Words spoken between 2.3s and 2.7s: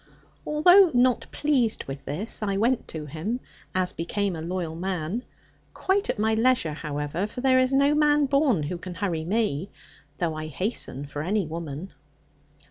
I